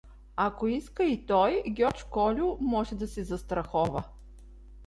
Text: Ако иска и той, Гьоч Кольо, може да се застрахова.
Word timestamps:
Ако 0.35 0.67
иска 0.67 1.03
и 1.03 1.25
той, 1.25 1.63
Гьоч 1.67 2.03
Кольо, 2.03 2.57
може 2.61 2.95
да 2.95 3.07
се 3.07 3.23
застрахова. 3.23 4.03